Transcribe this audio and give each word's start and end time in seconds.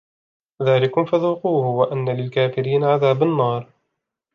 ذَلِكُمْ 0.63 1.05
فَذُوقُوهُ 1.05 1.67
وَأَنَّ 1.67 2.09
لِلْكَافِرِينَ 2.09 2.83
عَذَابَ 2.83 3.23
النَّارِ 3.23 3.69